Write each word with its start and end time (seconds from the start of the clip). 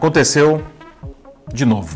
Aconteceu 0.00 0.62
de 1.52 1.66
novo. 1.66 1.94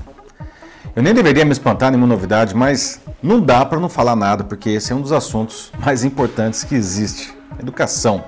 Eu 0.95 1.03
nem 1.03 1.15
deveria 1.15 1.43
me 1.43 1.53
espantar 1.53 1.91
nenhuma 1.91 2.07
novidade, 2.07 2.55
mas 2.55 3.01
não 3.23 3.41
dá 3.41 3.65
para 3.65 3.81
não 3.81 3.89
falar 3.89 4.15
nada, 4.15 4.45
porque 4.45 4.69
esse 4.69 4.93
é 4.93 4.95
um 4.95 5.01
dos 5.01 5.11
assuntos 5.11 5.73
mais 5.83 6.05
importantes 6.05 6.65
que 6.65 6.75
existe: 6.75 7.33
educação. 7.59 8.23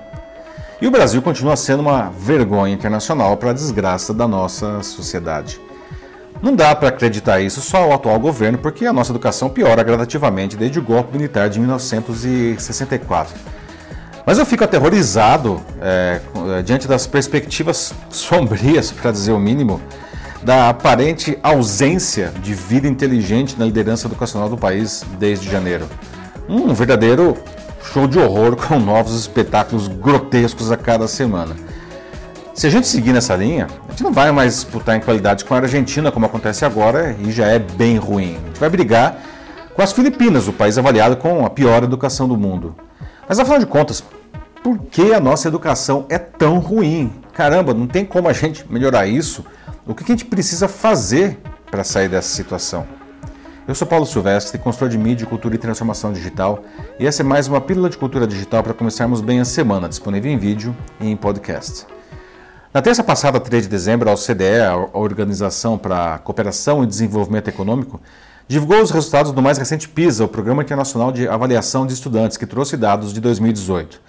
E 0.81 0.87
o 0.87 0.89
Brasil 0.89 1.21
continua 1.21 1.55
sendo 1.55 1.81
uma 1.81 2.09
vergonha 2.09 2.73
internacional 2.73 3.37
para 3.37 3.51
a 3.51 3.53
desgraça 3.53 4.15
da 4.15 4.27
nossa 4.27 4.81
sociedade. 4.81 5.61
Não 6.41 6.55
dá 6.55 6.75
para 6.75 6.89
acreditar 6.89 7.39
isso 7.39 7.61
só 7.61 7.83
ao 7.83 7.93
atual 7.93 8.19
governo, 8.19 8.57
porque 8.57 8.83
a 8.83 8.93
nossa 8.93 9.11
educação 9.11 9.47
piora 9.47 9.83
gradativamente 9.83 10.57
desde 10.57 10.79
o 10.79 10.83
golpe 10.83 11.15
militar 11.15 11.51
de 11.51 11.59
1964. 11.59 13.35
Mas 14.27 14.37
eu 14.37 14.45
fico 14.45 14.61
aterrorizado 14.61 15.61
é, 15.81 16.19
diante 16.65 16.85
das 16.85 17.07
perspectivas 17.07 17.93
sombrias, 18.11 18.91
para 18.91 19.09
dizer 19.09 19.31
o 19.31 19.39
mínimo, 19.39 19.81
da 20.43 20.67
aparente 20.67 21.39
ausência 21.41 22.33
de 22.43 22.53
vida 22.53 22.89
inteligente 22.89 23.57
na 23.57 23.63
liderança 23.63 24.05
educacional 24.05 24.49
do 24.49 24.57
país 24.57 25.05
desde 25.17 25.49
janeiro. 25.49 25.87
Um 26.49 26.73
verdadeiro 26.73 27.37
show 27.81 28.05
de 28.05 28.19
horror 28.19 28.57
com 28.67 28.77
novos 28.77 29.17
espetáculos 29.17 29.87
grotescos 29.87 30.73
a 30.73 30.75
cada 30.75 31.07
semana. 31.07 31.55
Se 32.53 32.67
a 32.67 32.69
gente 32.69 32.85
seguir 32.85 33.13
nessa 33.13 33.33
linha, 33.33 33.67
a 33.87 33.91
gente 33.91 34.03
não 34.03 34.11
vai 34.11 34.29
mais 34.33 34.55
disputar 34.55 34.97
em 34.97 34.99
qualidade 34.99 35.45
com 35.45 35.53
a 35.53 35.59
Argentina, 35.59 36.11
como 36.11 36.25
acontece 36.25 36.65
agora, 36.65 37.15
e 37.17 37.31
já 37.31 37.47
é 37.47 37.59
bem 37.59 37.95
ruim. 37.95 38.37
A 38.43 38.47
gente 38.47 38.59
vai 38.59 38.69
brigar 38.69 39.21
com 39.73 39.81
as 39.81 39.93
Filipinas, 39.93 40.49
o 40.49 40.53
país 40.53 40.77
avaliado 40.77 41.15
com 41.15 41.45
a 41.45 41.49
pior 41.49 41.81
educação 41.81 42.27
do 42.27 42.35
mundo. 42.35 42.75
Mas 43.27 43.39
afinal 43.39 43.59
de 43.59 43.65
contas, 43.65 44.03
por 44.63 44.79
que 44.79 45.13
a 45.13 45.19
nossa 45.19 45.47
educação 45.47 46.05
é 46.09 46.17
tão 46.17 46.59
ruim? 46.59 47.11
Caramba, 47.33 47.73
não 47.73 47.87
tem 47.87 48.05
como 48.05 48.27
a 48.27 48.33
gente 48.33 48.65
melhorar 48.71 49.07
isso 49.07 49.43
o 49.87 49.95
que 49.95 50.03
a 50.03 50.07
gente 50.07 50.25
precisa 50.25 50.67
fazer 50.67 51.39
para 51.71 51.83
sair 51.83 52.09
dessa 52.09 52.35
situação? 52.35 52.85
Eu 53.65 53.73
sou 53.73 53.87
Paulo 53.87 54.05
Silvestre, 54.05 54.57
consultor 54.57 54.89
de 54.89 54.97
mídia, 54.97 55.25
cultura 55.25 55.55
e 55.55 55.57
transformação 55.57 56.11
digital, 56.11 56.63
e 56.99 57.07
essa 57.07 57.21
é 57.21 57.25
mais 57.25 57.47
uma 57.47 57.61
pílula 57.61 57.89
de 57.89 57.97
cultura 57.97 58.27
digital 58.27 58.61
para 58.63 58.73
começarmos 58.73 59.21
bem 59.21 59.39
a 59.39 59.45
semana, 59.45 59.87
disponível 59.87 60.29
em 60.29 60.37
vídeo 60.37 60.75
e 60.99 61.09
em 61.09 61.15
podcast. 61.15 61.85
Na 62.73 62.81
terça 62.81 63.01
passada, 63.01 63.39
3 63.39 63.63
de 63.63 63.69
dezembro, 63.69 64.09
a 64.09 64.13
OCDE, 64.13 64.61
a 64.61 64.75
Organização 64.97 65.77
para 65.77 66.15
a 66.15 66.19
Cooperação 66.19 66.83
e 66.83 66.87
Desenvolvimento 66.87 67.47
Econômico, 67.47 68.01
divulgou 68.45 68.81
os 68.81 68.91
resultados 68.91 69.31
do 69.31 69.41
mais 69.41 69.57
recente 69.57 69.87
PISA, 69.87 70.25
o 70.25 70.27
Programa 70.27 70.63
Internacional 70.63 71.11
de 71.11 71.27
Avaliação 71.27 71.87
de 71.87 71.93
Estudantes, 71.93 72.35
que 72.35 72.45
trouxe 72.45 72.75
dados 72.75 73.13
de 73.13 73.21
2018. 73.21 74.01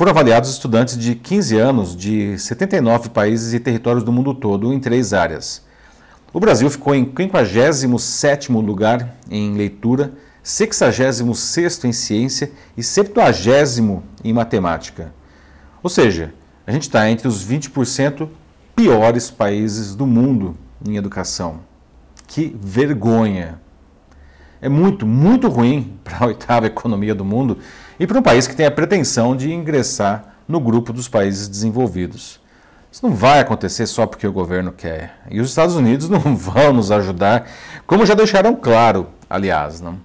Foram 0.00 0.12
avaliados 0.12 0.48
estudantes 0.48 0.96
de 0.96 1.14
15 1.14 1.58
anos 1.58 1.94
de 1.94 2.38
79 2.38 3.10
países 3.10 3.52
e 3.52 3.60
territórios 3.60 4.02
do 4.02 4.10
mundo 4.10 4.32
todo 4.32 4.72
em 4.72 4.80
três 4.80 5.12
áreas. 5.12 5.62
O 6.32 6.40
Brasil 6.40 6.70
ficou 6.70 6.94
em 6.94 7.04
57º 7.04 8.64
lugar 8.64 9.14
em 9.30 9.52
leitura, 9.52 10.14
66º 10.42 11.84
em 11.84 11.92
ciência 11.92 12.50
e 12.78 12.80
70º 12.80 14.00
em 14.24 14.32
matemática. 14.32 15.12
Ou 15.82 15.90
seja, 15.90 16.32
a 16.66 16.72
gente 16.72 16.84
está 16.84 17.10
entre 17.10 17.28
os 17.28 17.46
20% 17.46 18.26
piores 18.74 19.30
países 19.30 19.94
do 19.94 20.06
mundo 20.06 20.56
em 20.82 20.96
educação. 20.96 21.60
Que 22.26 22.56
vergonha! 22.58 23.60
É 24.62 24.68
muito, 24.68 25.06
muito 25.06 25.48
ruim 25.48 25.98
para 26.04 26.18
a 26.24 26.26
oitava 26.26 26.66
economia 26.66 27.14
do 27.14 27.24
mundo 27.24 27.58
e 27.98 28.06
para 28.06 28.18
um 28.18 28.22
país 28.22 28.46
que 28.46 28.56
tem 28.56 28.66
a 28.66 28.70
pretensão 28.70 29.36
de 29.36 29.52
ingressar 29.52 30.34
no 30.46 30.60
grupo 30.60 30.92
dos 30.92 31.08
países 31.08 31.48
desenvolvidos. 31.48 32.40
Isso 32.92 33.06
não 33.06 33.14
vai 33.14 33.38
acontecer 33.38 33.86
só 33.86 34.04
porque 34.04 34.26
o 34.26 34.32
governo 34.32 34.72
quer. 34.72 35.20
E 35.30 35.40
os 35.40 35.48
Estados 35.48 35.76
Unidos 35.76 36.08
não 36.10 36.36
vão 36.36 36.72
nos 36.72 36.90
ajudar, 36.90 37.48
como 37.86 38.04
já 38.04 38.14
deixaram 38.14 38.54
claro, 38.56 39.08
aliás. 39.28 39.80
Não? 39.80 39.98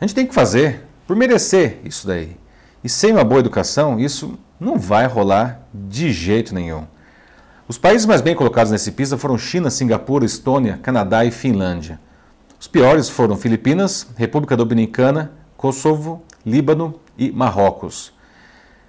A 0.00 0.04
gente 0.04 0.14
tem 0.14 0.26
que 0.26 0.34
fazer 0.34 0.84
por 1.06 1.16
merecer 1.16 1.80
isso 1.84 2.06
daí. 2.06 2.36
E 2.84 2.88
sem 2.88 3.12
uma 3.12 3.24
boa 3.24 3.40
educação, 3.40 3.98
isso 3.98 4.38
não 4.60 4.78
vai 4.78 5.06
rolar 5.06 5.60
de 5.74 6.12
jeito 6.12 6.54
nenhum. 6.54 6.86
Os 7.66 7.76
países 7.76 8.06
mais 8.06 8.20
bem 8.20 8.34
colocados 8.34 8.72
nesse 8.72 8.92
PISA 8.92 9.18
foram 9.18 9.36
China, 9.36 9.68
Singapura, 9.68 10.24
Estônia, 10.24 10.78
Canadá 10.82 11.24
e 11.24 11.30
Finlândia. 11.30 11.98
Os 12.60 12.66
piores 12.66 13.08
foram 13.08 13.36
Filipinas, 13.36 14.08
República 14.16 14.56
Dominicana, 14.56 15.30
Kosovo, 15.56 16.24
Líbano 16.44 16.98
e 17.16 17.30
Marrocos. 17.30 18.12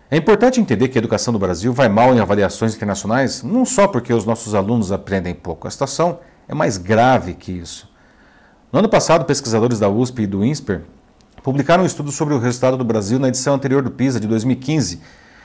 É 0.10 0.18
importante 0.18 0.60
entender 0.60 0.88
que 0.88 0.98
a 0.98 1.02
educação 1.02 1.32
do 1.32 1.38
Brasil 1.38 1.72
vai 1.72 1.88
mal 1.88 2.16
em 2.16 2.20
avaliações 2.20 2.76
internacionais, 2.76 3.44
não 3.44 3.64
só 3.64 3.88
porque 3.88 4.12
os 4.12 4.26
nossos 4.26 4.56
alunos 4.56 4.92
aprendem 4.92 5.36
pouco. 5.36 5.68
A 5.68 5.72
situação 5.72 6.20
é 6.48 6.56
mais 6.56 6.78
grave 6.78 7.36
que 7.36 7.52
isso. 7.52 7.88
No 8.74 8.80
ano 8.80 8.90
passado, 8.90 9.26
pesquisadores 9.26 9.78
da 9.78 9.88
USP 9.88 10.24
e 10.24 10.28
do 10.28 10.44
INSPER 10.44 10.82
publicaram 11.44 11.84
um 11.84 11.86
estudo 11.86 12.12
sobre 12.12 12.34
o 12.34 12.40
resultado 12.40 12.76
do 12.76 12.84
Brasil 12.84 13.20
na 13.20 13.28
edição 13.28 13.54
anterior 13.54 13.84
do 13.84 13.92
PISA 13.92 14.20
de 14.20 14.28
2015, 14.28 15.00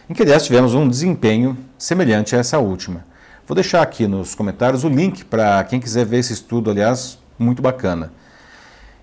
em 0.09 0.15
que, 0.15 0.23
aliás, 0.23 0.45
tivemos 0.45 0.73
um 0.73 0.89
desempenho 0.89 1.59
semelhante 1.77 2.35
a 2.35 2.39
essa 2.39 2.59
última. 2.59 3.05
Vou 3.47 3.55
deixar 3.55 3.83
aqui 3.83 4.07
nos 4.07 4.35
comentários 4.35 4.83
o 4.83 4.89
link 4.89 5.27
para 5.27 5.63
quem 5.65 5.79
quiser 5.79 6.07
ver 6.07 6.21
esse 6.21 6.33
estudo, 6.33 6.71
aliás, 6.71 7.19
muito 7.39 7.63
bacana. 7.63 8.13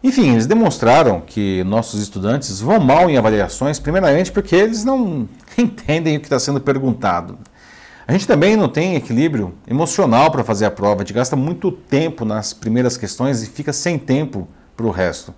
Enfim, 0.04 0.32
eles 0.32 0.48
demonstraram 0.48 1.22
que 1.22 1.64
nossos 1.64 2.02
estudantes 2.02 2.60
vão 2.60 2.80
mal 2.80 3.10
em 3.10 3.18
avaliações, 3.18 3.80
primeiramente 3.80 4.32
porque 4.32 4.56
eles 4.56 4.84
não 4.84 5.30
entendem 5.56 6.18
o 6.18 6.20
que 6.20 6.26
está 6.26 6.40
sendo 6.40 6.60
perguntado. 6.60 7.38
A 8.08 8.12
gente 8.12 8.26
também 8.26 8.56
não 8.56 8.68
tem 8.68 8.96
equilíbrio 8.96 9.54
emocional 9.68 10.32
para 10.32 10.44
fazer 10.44 10.66
a 10.66 10.72
prova, 10.72 10.96
a 10.96 11.06
gente 11.06 11.14
gasta 11.14 11.36
muito 11.36 11.72
tempo 11.72 12.26
nas 12.26 12.52
primeiras 12.52 12.98
questões 12.98 13.44
e 13.44 13.48
fica 13.48 13.72
sem 13.72 14.00
tempo 14.00 14.48
para 14.76 14.88
o 14.88 14.92
resto. 14.92 15.34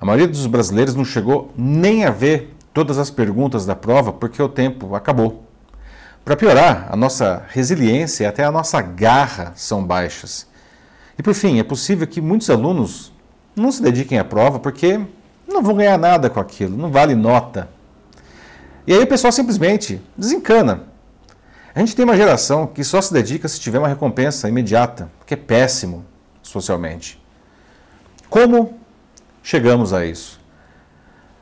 A 0.00 0.04
maioria 0.04 0.26
dos 0.26 0.46
brasileiros 0.46 0.94
não 0.96 1.04
chegou 1.04 1.52
nem 1.56 2.04
a 2.04 2.10
ver 2.10 2.52
todas 2.74 2.98
as 2.98 3.10
perguntas 3.10 3.64
da 3.64 3.76
prova 3.76 4.12
porque 4.12 4.42
o 4.42 4.48
tempo 4.48 4.94
acabou. 4.96 5.44
Para 6.24 6.36
piorar, 6.36 6.88
a 6.90 6.96
nossa 6.96 7.44
resiliência 7.48 8.24
e 8.24 8.26
até 8.26 8.44
a 8.44 8.50
nossa 8.50 8.82
garra 8.82 9.52
são 9.54 9.84
baixas. 9.84 10.46
E 11.18 11.22
por 11.22 11.34
fim, 11.34 11.58
é 11.58 11.62
possível 11.62 12.06
que 12.06 12.20
muitos 12.20 12.50
alunos 12.50 13.12
não 13.54 13.70
se 13.70 13.82
dediquem 13.82 14.18
à 14.18 14.24
prova 14.24 14.58
porque 14.58 15.00
não 15.46 15.62
vão 15.62 15.76
ganhar 15.76 15.98
nada 15.98 16.28
com 16.28 16.40
aquilo, 16.40 16.76
não 16.76 16.90
vale 16.90 17.14
nota. 17.14 17.68
E 18.86 18.92
aí 18.92 19.02
o 19.02 19.06
pessoal 19.06 19.32
simplesmente 19.32 20.00
desencana. 20.16 20.84
A 21.74 21.80
gente 21.80 21.96
tem 21.96 22.04
uma 22.04 22.16
geração 22.16 22.66
que 22.66 22.84
só 22.84 23.00
se 23.00 23.12
dedica 23.12 23.48
se 23.48 23.58
tiver 23.58 23.78
uma 23.78 23.88
recompensa 23.88 24.48
imediata, 24.48 25.10
que 25.26 25.34
é 25.34 25.36
péssimo 25.36 26.04
socialmente. 26.42 27.20
Como 28.28 28.78
chegamos 29.42 29.92
a 29.92 30.04
isso? 30.04 30.40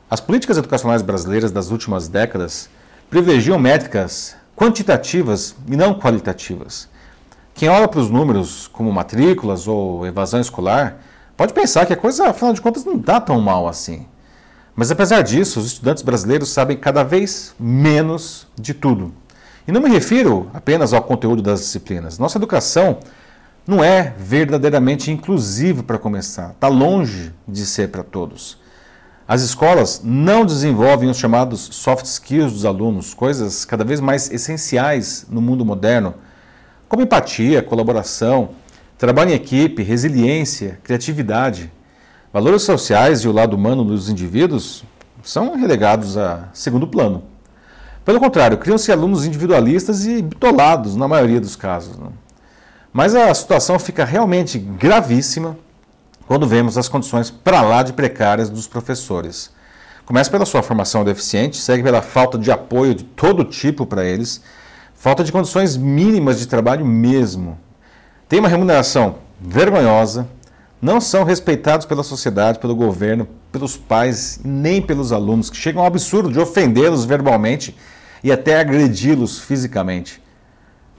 As 0.09 0.19
políticas 0.19 0.57
educacionais 0.57 1.01
brasileiras 1.01 1.51
das 1.51 1.71
últimas 1.71 2.07
décadas 2.07 2.69
privilegiam 3.09 3.59
métricas 3.59 4.35
quantitativas 4.55 5.55
e 5.67 5.75
não 5.75 5.99
qualitativas. 5.99 6.87
Quem 7.53 7.69
olha 7.69 7.87
para 7.87 7.99
os 7.99 8.09
números 8.09 8.67
como 8.67 8.91
matrículas 8.91 9.67
ou 9.67 10.05
evasão 10.05 10.41
escolar 10.41 10.97
pode 11.37 11.53
pensar 11.53 11.85
que 11.85 11.93
a 11.93 11.97
coisa, 11.97 12.27
afinal 12.27 12.53
de 12.53 12.61
contas, 12.61 12.83
não 12.83 12.95
está 12.95 13.21
tão 13.21 13.39
mal 13.39 13.67
assim. 13.67 14.07
Mas 14.75 14.89
apesar 14.89 15.21
disso, 15.21 15.59
os 15.59 15.67
estudantes 15.67 16.01
brasileiros 16.01 16.49
sabem 16.49 16.75
cada 16.75 17.03
vez 17.03 17.53
menos 17.59 18.47
de 18.59 18.73
tudo. 18.73 19.13
E 19.67 19.71
não 19.71 19.81
me 19.81 19.89
refiro 19.89 20.49
apenas 20.53 20.93
ao 20.93 21.03
conteúdo 21.03 21.41
das 21.41 21.59
disciplinas. 21.59 22.17
Nossa 22.17 22.37
educação 22.37 22.97
não 23.67 23.83
é 23.83 24.13
verdadeiramente 24.17 25.11
inclusiva 25.11 25.83
para 25.83 25.97
começar, 25.97 26.51
está 26.51 26.67
longe 26.67 27.31
de 27.47 27.65
ser 27.65 27.89
para 27.89 28.03
todos. 28.03 28.57
As 29.25 29.41
escolas 29.41 30.01
não 30.03 30.45
desenvolvem 30.45 31.09
os 31.09 31.17
chamados 31.17 31.69
soft 31.71 32.05
skills 32.05 32.51
dos 32.51 32.65
alunos, 32.65 33.13
coisas 33.13 33.63
cada 33.63 33.85
vez 33.85 34.01
mais 34.01 34.29
essenciais 34.29 35.25
no 35.29 35.41
mundo 35.41 35.63
moderno, 35.63 36.15
como 36.93 37.01
empatia, 37.01 37.63
colaboração, 37.63 38.51
Trabalho 39.03 39.31
em 39.31 39.33
equipe, 39.33 39.83
resiliência, 39.83 40.79
criatividade. 40.81 41.69
Valores 42.31 42.61
sociais 42.61 43.21
e 43.21 43.27
o 43.27 43.33
lado 43.33 43.53
humano 43.53 43.83
dos 43.83 44.07
indivíduos 44.07 44.85
são 45.21 45.57
relegados 45.57 46.15
a 46.15 46.47
segundo 46.53 46.87
plano. 46.87 47.23
Pelo 48.05 48.17
contrário, 48.17 48.57
criam-se 48.57 48.93
alunos 48.93 49.25
individualistas 49.25 50.05
e 50.05 50.21
bitolados 50.21 50.95
na 50.95 51.05
maioria 51.05 51.41
dos 51.41 51.57
casos. 51.57 51.97
Né? 51.97 52.07
Mas 52.93 53.13
a 53.13 53.33
situação 53.33 53.77
fica 53.77 54.05
realmente 54.05 54.57
gravíssima 54.57 55.57
quando 56.25 56.47
vemos 56.47 56.77
as 56.77 56.87
condições 56.87 57.29
para 57.29 57.61
lá 57.61 57.83
de 57.83 57.91
precárias 57.91 58.49
dos 58.49 58.67
professores. 58.67 59.51
Começa 60.05 60.31
pela 60.31 60.45
sua 60.45 60.63
formação 60.63 61.03
deficiente, 61.03 61.57
segue 61.57 61.83
pela 61.83 62.01
falta 62.01 62.37
de 62.37 62.51
apoio 62.51 62.95
de 62.95 63.03
todo 63.03 63.43
tipo 63.43 63.85
para 63.85 64.05
eles, 64.05 64.41
falta 65.03 65.21
de 65.21 65.33
condições 65.33 65.75
mínimas 65.75 66.39
de 66.39 66.47
trabalho 66.47 66.85
mesmo, 66.85 67.59
têm 68.29 68.39
uma 68.39 68.47
remuneração 68.47 69.17
vergonhosa, 69.37 70.25
não 70.81 71.01
são 71.01 71.25
respeitados 71.25 71.85
pela 71.85 72.03
sociedade, 72.03 72.57
pelo 72.57 72.73
governo, 72.73 73.27
pelos 73.51 73.75
pais 73.75 74.39
nem 74.45 74.81
pelos 74.81 75.11
alunos, 75.11 75.49
que 75.49 75.57
chegam 75.57 75.81
ao 75.81 75.87
absurdo 75.87 76.31
de 76.31 76.39
ofendê-los 76.39 77.03
verbalmente 77.03 77.75
e 78.23 78.31
até 78.31 78.57
agredi-los 78.57 79.41
fisicamente. 79.41 80.23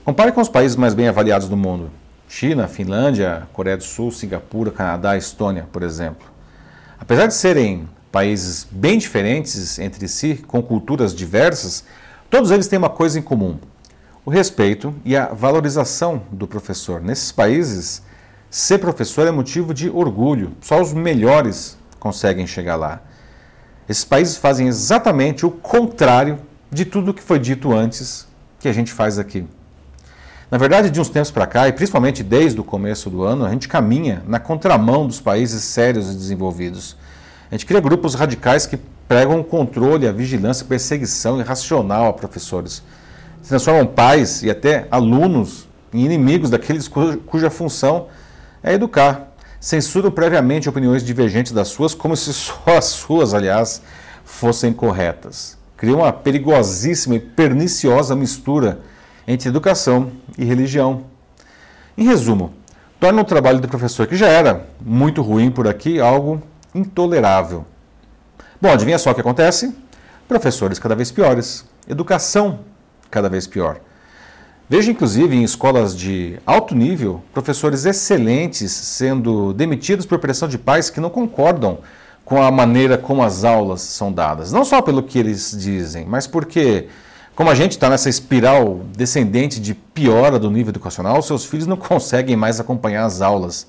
Compare 0.04 0.32
com 0.32 0.42
os 0.42 0.50
países 0.50 0.76
mais 0.76 0.92
bem 0.92 1.08
avaliados 1.08 1.48
do 1.48 1.56
mundo. 1.56 1.90
China, 2.28 2.68
Finlândia, 2.68 3.48
Coreia 3.54 3.78
do 3.78 3.84
Sul, 3.84 4.10
Singapura, 4.10 4.70
Canadá, 4.70 5.16
Estônia, 5.16 5.66
por 5.72 5.82
exemplo. 5.82 6.26
Apesar 7.00 7.26
de 7.26 7.32
serem 7.32 7.88
países 8.12 8.66
bem 8.70 8.98
diferentes 8.98 9.78
entre 9.78 10.06
si, 10.08 10.44
com 10.46 10.62
culturas 10.62 11.14
diversas, 11.14 11.86
todos 12.28 12.50
eles 12.50 12.68
têm 12.68 12.78
uma 12.78 12.90
coisa 12.90 13.18
em 13.18 13.22
comum: 13.22 13.58
o 14.24 14.30
respeito 14.30 14.94
e 15.04 15.16
a 15.16 15.26
valorização 15.26 16.22
do 16.32 16.46
professor. 16.46 17.00
Nesses 17.00 17.30
países, 17.30 18.02
ser 18.50 18.78
professor 18.78 19.26
é 19.26 19.30
motivo 19.30 19.74
de 19.74 19.90
orgulho, 19.90 20.52
só 20.60 20.80
os 20.80 20.92
melhores 20.92 21.76
conseguem 22.00 22.46
chegar 22.46 22.76
lá. 22.76 23.02
Esses 23.86 24.04
países 24.04 24.36
fazem 24.36 24.66
exatamente 24.66 25.44
o 25.44 25.50
contrário 25.50 26.38
de 26.70 26.84
tudo 26.86 27.12
que 27.12 27.22
foi 27.22 27.38
dito 27.38 27.72
antes 27.72 28.26
que 28.58 28.66
a 28.66 28.72
gente 28.72 28.92
faz 28.92 29.18
aqui. 29.18 29.46
Na 30.50 30.56
verdade, 30.56 30.88
de 30.88 31.00
uns 31.00 31.08
tempos 31.10 31.30
para 31.30 31.46
cá, 31.46 31.68
e 31.68 31.72
principalmente 31.72 32.22
desde 32.22 32.58
o 32.60 32.64
começo 32.64 33.10
do 33.10 33.24
ano, 33.24 33.44
a 33.44 33.50
gente 33.50 33.68
caminha 33.68 34.22
na 34.26 34.38
contramão 34.38 35.06
dos 35.06 35.20
países 35.20 35.64
sérios 35.64 36.10
e 36.10 36.14
desenvolvidos. 36.14 36.96
A 37.50 37.54
gente 37.54 37.66
cria 37.66 37.80
grupos 37.80 38.14
radicais 38.14 38.66
que 38.66 38.78
pregam 39.06 39.40
o 39.40 39.44
controle, 39.44 40.08
a 40.08 40.12
vigilância, 40.12 40.64
a 40.64 40.68
perseguição 40.68 41.38
irracional 41.40 42.06
a 42.06 42.12
professores. 42.12 42.82
Se 43.44 43.50
transformam 43.50 43.85
pais 43.85 44.43
e 44.43 44.49
até 44.49 44.88
alunos 44.91 45.69
em 45.93 46.02
inimigos 46.02 46.49
daqueles 46.49 46.88
cuja 46.88 47.50
função 47.50 48.06
é 48.62 48.73
educar. 48.73 49.35
Censuram 49.61 50.11
previamente 50.11 50.67
opiniões 50.67 51.05
divergentes 51.05 51.52
das 51.52 51.69
suas, 51.69 51.93
como 51.93 52.17
se 52.17 52.32
só 52.32 52.62
as 52.79 52.87
suas, 52.87 53.35
aliás, 53.35 53.82
fossem 54.25 54.73
corretas. 54.73 55.58
Cria 55.76 55.94
uma 55.94 56.11
perigosíssima 56.11 57.17
e 57.17 57.20
perniciosa 57.20 58.17
mistura 58.17 58.81
entre 59.29 59.50
educação 59.50 60.11
e 60.38 60.44
religião. 60.46 61.05
Em 61.99 62.05
resumo, 62.06 62.50
torna 62.99 63.20
o 63.20 63.26
trabalho 63.26 63.61
do 63.61 63.69
professor, 63.69 64.06
que 64.06 64.17
já 64.17 64.29
era 64.29 64.67
muito 64.81 65.20
ruim 65.20 65.50
por 65.50 65.69
aqui, 65.69 66.00
algo 66.00 66.43
intolerável. 66.75 67.67
Bom, 68.58 68.70
adivinha 68.70 68.99
só 68.99 69.11
o 69.11 69.14
que 69.14 69.20
acontece? 69.20 69.76
Professores 70.26 70.79
cada 70.79 70.94
vez 70.94 71.12
piores, 71.12 71.67
educação 71.87 72.61
cada 73.10 73.28
vez 73.28 73.46
pior. 73.46 73.80
Veja, 74.68 74.90
inclusive, 74.90 75.36
em 75.36 75.42
escolas 75.42 75.96
de 75.96 76.38
alto 76.46 76.74
nível, 76.74 77.22
professores 77.32 77.84
excelentes 77.84 78.72
sendo 78.72 79.52
demitidos 79.52 80.06
por 80.06 80.18
pressão 80.18 80.48
de 80.48 80.56
pais 80.56 80.88
que 80.88 81.00
não 81.00 81.10
concordam 81.10 81.78
com 82.24 82.42
a 82.42 82.50
maneira 82.50 82.96
como 82.96 83.22
as 83.22 83.44
aulas 83.44 83.82
são 83.82 84.10
dadas. 84.10 84.52
Não 84.52 84.64
só 84.64 84.80
pelo 84.80 85.02
que 85.02 85.18
eles 85.18 85.54
dizem, 85.56 86.06
mas 86.06 86.26
porque 86.26 86.88
como 87.34 87.50
a 87.50 87.54
gente 87.54 87.72
está 87.72 87.90
nessa 87.90 88.08
espiral 88.08 88.80
descendente 88.96 89.60
de 89.60 89.74
piora 89.74 90.38
do 90.38 90.50
nível 90.50 90.70
educacional, 90.70 91.20
seus 91.20 91.44
filhos 91.44 91.66
não 91.66 91.76
conseguem 91.78 92.36
mais 92.36 92.58
acompanhar 92.58 93.04
as 93.04 93.20
aulas. 93.20 93.66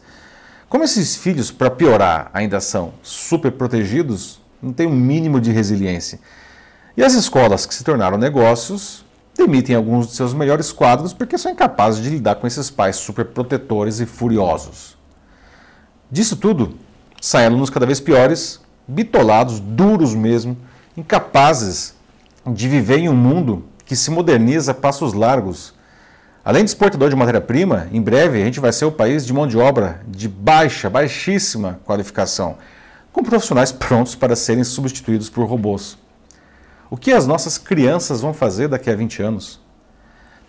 Como 0.70 0.84
esses 0.84 1.16
filhos, 1.16 1.52
para 1.52 1.70
piorar, 1.70 2.30
ainda 2.34 2.60
são 2.60 2.94
super 3.04 3.52
protegidos, 3.52 4.40
não 4.62 4.74
tem 4.74 4.88
um 4.88 4.96
mínimo 4.96 5.40
de 5.40 5.52
resiliência. 5.52 6.20
E 6.98 7.04
as 7.04 7.14
escolas 7.14 7.66
que 7.66 7.76
se 7.76 7.84
tornaram 7.84 8.18
negócios 8.18 9.05
demitem 9.36 9.76
alguns 9.76 10.08
de 10.08 10.14
seus 10.14 10.34
melhores 10.34 10.72
quadros 10.72 11.14
porque 11.14 11.38
são 11.38 11.52
incapazes 11.52 12.02
de 12.02 12.10
lidar 12.10 12.36
com 12.36 12.48
esses 12.48 12.70
pais 12.70 12.96
super 12.96 13.26
protetores 13.26 14.00
e 14.00 14.06
furiosos. 14.06 14.98
Disso 16.10 16.38
tudo, 16.38 16.76
saem 17.20 17.48
alunos 17.48 17.70
cada 17.70 17.86
vez 17.86 18.00
piores, 18.00 18.62
bitolados, 18.88 19.60
duros 19.60 20.14
mesmo, 20.16 20.58
incapazes 20.96 21.96
de 22.48 22.70
viver 22.70 23.00
em 23.00 23.10
um 23.10 23.16
mundo 23.16 23.66
que 23.86 23.96
se 23.96 24.10
moderniza 24.12 24.72
a 24.72 24.76
passos 24.76 25.14
largos. 25.14 25.74
Além 26.44 26.64
de 26.64 26.70
exportador 26.70 27.10
de 27.10 27.16
matéria-prima, 27.16 27.88
em 27.92 28.02
breve 28.02 28.42
a 28.42 28.46
gente 28.46 28.60
vai 28.60 28.72
ser 28.72 28.86
o 28.86 28.92
país 28.92 29.26
de 29.26 29.34
mão 29.34 29.48
de 29.48 29.58
obra 29.58 30.02
de 30.08 30.28
baixa, 30.28 30.90
baixíssima 30.90 31.80
qualificação, 31.84 32.58
com 33.12 33.24
profissionais 33.24 33.72
prontos 33.74 34.16
para 34.16 34.36
serem 34.36 34.64
substituídos 34.64 35.30
por 35.30 35.46
robôs. 35.46 35.98
O 36.96 36.98
que 36.98 37.12
as 37.12 37.28
nossas 37.28 37.58
crianças 37.58 38.22
vão 38.22 38.34
fazer 38.34 38.70
daqui 38.70 38.90
a 38.90 38.96
20 38.96 39.22
anos? 39.22 39.60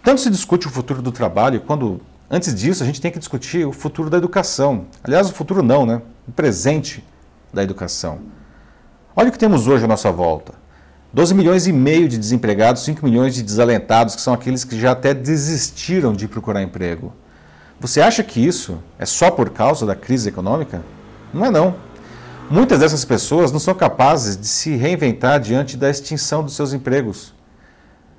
Tanto 0.01 0.21
se 0.21 0.31
discute 0.31 0.69
o 0.69 0.71
futuro 0.71 1.03
do 1.03 1.11
trabalho, 1.11 1.61
quando 1.61 2.01
antes 2.31 2.55
disso 2.55 2.85
a 2.85 2.87
gente 2.87 3.01
tem 3.01 3.11
que 3.11 3.19
discutir 3.19 3.67
o 3.67 3.73
futuro 3.73 4.09
da 4.09 4.17
educação. 4.17 4.87
Aliás, 5.03 5.29
o 5.29 5.33
futuro 5.33 5.61
não, 5.61 5.85
né? 5.85 6.01
O 6.29 6.31
presente 6.31 7.03
da 7.53 7.65
educação. 7.65 8.21
Olha 9.17 9.29
o 9.29 9.33
que 9.33 9.39
temos 9.41 9.67
hoje 9.67 9.87
à 9.87 9.89
nossa 9.89 10.13
volta. 10.13 10.55
12 11.13 11.35
milhões 11.35 11.67
e 11.67 11.73
meio 11.73 12.09
de 12.09 12.17
desempregados, 12.17 12.85
5 12.85 13.05
milhões 13.05 13.35
de 13.35 13.43
desalentados, 13.43 14.15
que 14.15 14.23
são 14.23 14.33
aqueles 14.33 14.63
que 14.63 14.79
já 14.79 14.93
até 14.93 15.13
desistiram 15.13 16.13
de 16.13 16.29
procurar 16.29 16.63
emprego. 16.63 17.13
Você 17.81 18.01
acha 18.01 18.23
que 18.23 18.39
isso 18.39 18.79
é 19.01 19.05
só 19.05 19.33
por 19.33 19.51
causa 19.51 19.85
da 19.85 19.97
crise 19.97 20.29
econômica? 20.29 20.81
Não 21.35 21.45
é 21.45 21.51
não. 21.51 21.75
Muitas 22.49 22.79
dessas 22.79 23.05
pessoas 23.05 23.51
não 23.51 23.59
são 23.59 23.75
capazes 23.75 24.37
de 24.37 24.47
se 24.47 24.77
reinventar 24.77 25.41
diante 25.41 25.77
da 25.77 25.91
extinção 25.91 26.45
dos 26.45 26.55
seus 26.55 26.73
empregos. 26.73 27.35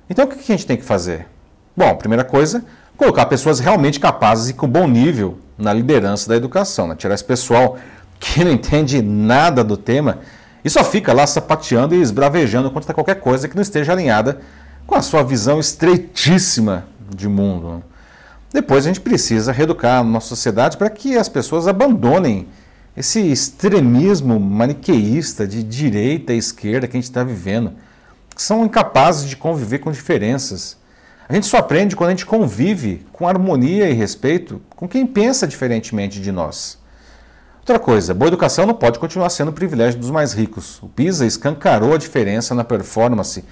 Então 0.08 0.26
o 0.26 0.28
que 0.28 0.40
a 0.40 0.56
gente 0.56 0.66
tem 0.66 0.76
que 0.76 0.84
fazer? 0.84 1.26
Bom, 1.74 1.96
primeira 1.96 2.24
coisa, 2.24 2.62
colocar 2.94 3.24
pessoas 3.24 3.58
realmente 3.58 3.98
capazes 3.98 4.50
e 4.50 4.52
com 4.52 4.68
bom 4.68 4.86
nível 4.86 5.38
na 5.56 5.72
liderança 5.72 6.28
da 6.28 6.36
educação, 6.36 6.86
né? 6.86 6.94
tirar 6.94 7.14
esse 7.14 7.24
pessoal 7.24 7.78
que 8.20 8.44
não 8.44 8.52
entende 8.52 9.00
nada 9.00 9.64
do 9.64 9.78
tema 9.78 10.18
e 10.62 10.68
só 10.68 10.84
fica 10.84 11.14
lá 11.14 11.26
sapateando 11.26 11.94
e 11.94 12.02
esbravejando 12.02 12.70
contra 12.70 12.92
qualquer 12.92 13.20
coisa 13.20 13.48
que 13.48 13.54
não 13.56 13.62
esteja 13.62 13.92
alinhada 13.92 14.40
com 14.86 14.94
a 14.94 15.00
sua 15.00 15.22
visão 15.22 15.58
estreitíssima 15.58 16.84
de 17.14 17.28
mundo. 17.28 17.76
Né? 17.76 17.82
Depois 18.52 18.84
a 18.84 18.88
gente 18.88 19.00
precisa 19.00 19.52
reeducar 19.52 20.00
a 20.00 20.04
nossa 20.04 20.28
sociedade 20.28 20.76
para 20.76 20.90
que 20.90 21.16
as 21.16 21.30
pessoas 21.30 21.66
abandonem 21.66 22.46
esse 22.98 23.20
extremismo 23.20 24.40
maniqueísta 24.40 25.46
de 25.46 25.62
direita 25.62 26.32
e 26.32 26.38
esquerda 26.38 26.88
que 26.88 26.96
a 26.96 27.00
gente 27.00 27.08
está 27.08 27.22
vivendo, 27.22 27.74
que 28.34 28.42
são 28.42 28.64
incapazes 28.64 29.28
de 29.28 29.36
conviver 29.36 29.78
com 29.78 29.92
diferenças. 29.92 30.76
A 31.28 31.32
gente 31.32 31.46
só 31.46 31.58
aprende 31.58 31.94
quando 31.94 32.08
a 32.08 32.12
gente 32.12 32.26
convive 32.26 33.06
com 33.12 33.28
harmonia 33.28 33.88
e 33.88 33.92
respeito 33.92 34.60
com 34.70 34.88
quem 34.88 35.06
pensa 35.06 35.46
diferentemente 35.46 36.20
de 36.20 36.32
nós. 36.32 36.76
Outra 37.60 37.78
coisa, 37.78 38.12
boa 38.12 38.26
educação 38.26 38.66
não 38.66 38.74
pode 38.74 38.98
continuar 38.98 39.30
sendo 39.30 39.50
o 39.50 39.54
privilégio 39.54 40.00
dos 40.00 40.10
mais 40.10 40.32
ricos. 40.32 40.82
O 40.82 40.88
PISA 40.88 41.24
escancarou 41.24 41.94
a 41.94 41.98
diferença 41.98 42.52
na 42.52 42.64
performance 42.64 43.44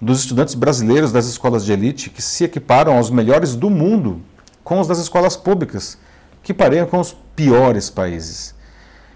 dos 0.00 0.20
estudantes 0.20 0.54
brasileiros 0.54 1.10
das 1.10 1.26
escolas 1.26 1.64
de 1.64 1.72
elite 1.72 2.10
que 2.10 2.22
se 2.22 2.44
equiparam 2.44 2.96
aos 2.96 3.10
melhores 3.10 3.56
do 3.56 3.68
mundo 3.68 4.22
com 4.62 4.78
os 4.78 4.86
das 4.86 4.98
escolas 4.98 5.36
públicas, 5.36 5.98
que 6.44 6.54
pareiam 6.54 6.86
com 6.86 7.00
os 7.00 7.16
piores 7.34 7.90
países. 7.90 8.53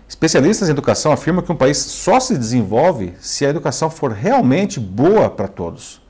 Especialistas 0.08 0.68
em 0.68 0.72
educação 0.72 1.12
afirmam 1.12 1.44
que 1.44 1.52
um 1.52 1.56
país 1.56 1.76
só 1.76 2.18
se 2.18 2.36
desenvolve 2.36 3.12
se 3.20 3.44
a 3.44 3.50
educação 3.50 3.90
for 3.90 4.10
realmente 4.10 4.80
boa 4.80 5.28
para 5.28 5.46
todos. 5.46 6.00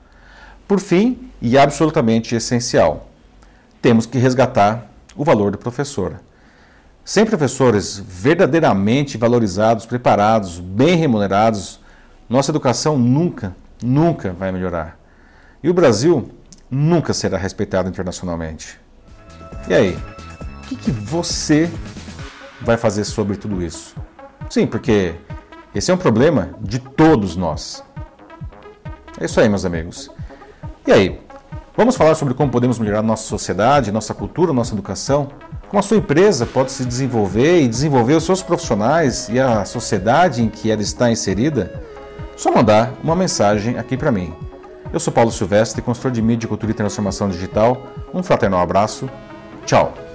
Por 0.65 0.79
fim, 0.79 1.29
e 1.41 1.57
absolutamente 1.57 2.33
essencial, 2.33 3.09
temos 3.81 4.05
que 4.05 4.17
resgatar 4.17 4.89
o 5.15 5.23
valor 5.25 5.51
do 5.51 5.57
professor. 5.57 6.21
Sem 7.03 7.25
professores 7.25 7.99
verdadeiramente 7.99 9.17
valorizados, 9.17 9.85
preparados, 9.85 10.59
bem 10.59 10.95
remunerados, 10.95 11.79
nossa 12.29 12.51
educação 12.51 12.97
nunca, 12.97 13.55
nunca 13.83 14.31
vai 14.31 14.51
melhorar. 14.51 14.97
E 15.61 15.69
o 15.69 15.73
Brasil 15.73 16.29
nunca 16.71 17.13
será 17.13 17.37
respeitado 17.37 17.89
internacionalmente. 17.89 18.79
E 19.67 19.73
aí, 19.73 19.99
o 20.61 20.67
que, 20.67 20.75
que 20.75 20.91
você 20.91 21.69
vai 22.61 22.77
fazer 22.77 23.03
sobre 23.03 23.37
tudo 23.37 23.61
isso? 23.61 23.95
Sim, 24.49 24.67
porque 24.67 25.15
esse 25.73 25.91
é 25.91 25.93
um 25.93 25.97
problema 25.97 26.51
de 26.59 26.79
todos 26.79 27.35
nós. 27.35 27.83
É 29.19 29.25
isso 29.25 29.39
aí, 29.39 29.47
meus 29.47 29.65
amigos. 29.65 30.09
E 30.87 30.91
aí, 30.91 31.21
vamos 31.75 31.95
falar 31.95 32.15
sobre 32.15 32.33
como 32.33 32.51
podemos 32.51 32.79
melhorar 32.79 33.01
nossa 33.01 33.23
sociedade, 33.23 33.91
nossa 33.91 34.13
cultura, 34.13 34.51
nossa 34.51 34.73
educação? 34.73 35.29
Como 35.67 35.79
a 35.79 35.83
sua 35.83 35.97
empresa 35.97 36.47
pode 36.47 36.71
se 36.71 36.83
desenvolver 36.83 37.61
e 37.61 37.67
desenvolver 37.67 38.15
os 38.15 38.23
seus 38.23 38.41
profissionais 38.41 39.29
e 39.29 39.39
a 39.39 39.63
sociedade 39.65 40.41
em 40.41 40.49
que 40.49 40.71
ela 40.71 40.81
está 40.81 41.11
inserida? 41.11 41.83
Só 42.35 42.51
mandar 42.51 42.93
uma 43.03 43.15
mensagem 43.15 43.77
aqui 43.77 43.95
para 43.95 44.11
mim. 44.11 44.33
Eu 44.91 44.99
sou 44.99 45.13
Paulo 45.13 45.31
Silvestre, 45.31 45.81
consultor 45.83 46.11
de 46.11 46.21
mídia, 46.21 46.49
cultura 46.49 46.71
e 46.71 46.75
transformação 46.75 47.29
digital. 47.29 47.85
Um 48.11 48.23
fraternal 48.23 48.61
abraço. 48.61 49.07
Tchau. 49.65 50.08